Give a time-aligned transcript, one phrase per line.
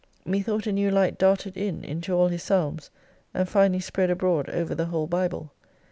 [0.25, 2.89] Methought a new light darted in into a'l his psalms,
[3.35, 5.53] and finally spread abroad over the whole Bible.